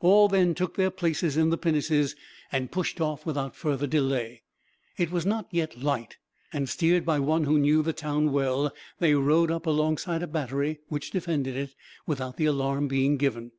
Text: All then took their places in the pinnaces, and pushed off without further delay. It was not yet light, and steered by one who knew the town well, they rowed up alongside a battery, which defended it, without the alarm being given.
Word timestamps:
All 0.00 0.26
then 0.26 0.52
took 0.52 0.74
their 0.74 0.90
places 0.90 1.36
in 1.36 1.50
the 1.50 1.56
pinnaces, 1.56 2.16
and 2.50 2.72
pushed 2.72 3.00
off 3.00 3.24
without 3.24 3.54
further 3.54 3.86
delay. 3.86 4.42
It 4.96 5.12
was 5.12 5.24
not 5.24 5.46
yet 5.52 5.80
light, 5.80 6.16
and 6.52 6.68
steered 6.68 7.04
by 7.06 7.20
one 7.20 7.44
who 7.44 7.56
knew 7.60 7.84
the 7.84 7.92
town 7.92 8.32
well, 8.32 8.74
they 8.98 9.14
rowed 9.14 9.52
up 9.52 9.64
alongside 9.64 10.24
a 10.24 10.26
battery, 10.26 10.80
which 10.88 11.12
defended 11.12 11.56
it, 11.56 11.76
without 12.04 12.36
the 12.36 12.46
alarm 12.46 12.88
being 12.88 13.16
given. 13.16 13.52